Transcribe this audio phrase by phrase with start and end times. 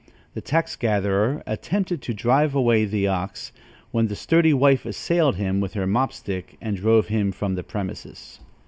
[0.33, 3.51] The tax gatherer attempted to drive away the ox,
[3.91, 7.61] when the sturdy wife assailed him with her mop stick and drove him from the
[7.63, 8.39] premises.